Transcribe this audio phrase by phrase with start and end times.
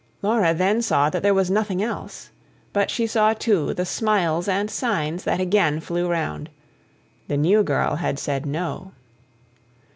[0.23, 2.31] Laura then saw that there was nothing else.
[2.73, 6.49] But she saw, too, the smiles and signs that again flew round:
[7.27, 8.93] the new girl had said no.